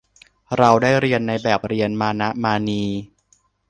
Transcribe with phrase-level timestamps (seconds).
[0.57, 2.83] เราได้เรียนในแบบเรียนมานะมานี